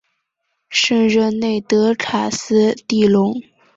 [0.71, 3.39] 圣热内德卡斯蒂隆。